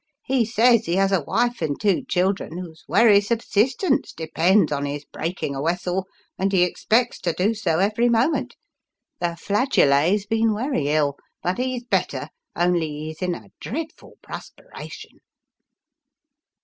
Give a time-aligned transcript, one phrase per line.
[0.23, 5.05] He says he has a wife and two children, whose werry subsistence depends on his
[5.05, 6.07] breaking a wessel,
[6.39, 8.55] and he expects to do so every moment.
[9.19, 15.19] The flageolet's been werry ill, but he's better, only he's in a dreadful prusperation."